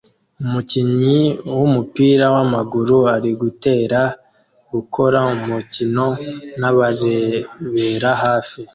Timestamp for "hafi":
8.23-8.59